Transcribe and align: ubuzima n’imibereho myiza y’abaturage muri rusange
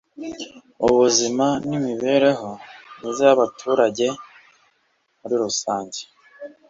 ubuzima 0.87 1.45
n’imibereho 1.67 2.49
myiza 2.97 3.21
y’abaturage 3.29 4.07
muri 5.19 5.35
rusange 5.43 6.01